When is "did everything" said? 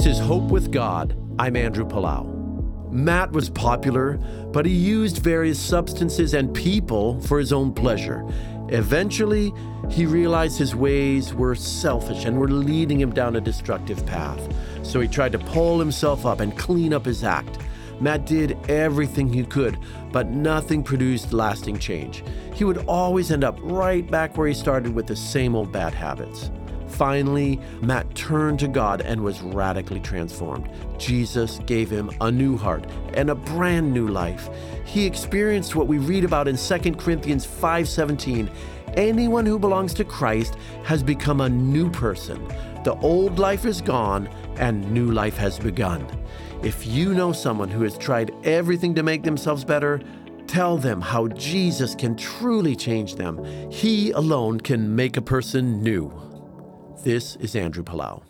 18.24-19.30